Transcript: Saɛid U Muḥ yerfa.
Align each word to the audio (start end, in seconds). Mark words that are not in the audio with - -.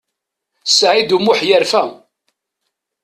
Saɛid 0.67 1.09
U 1.15 1.17
Muḥ 1.19 1.39
yerfa. 1.47 1.83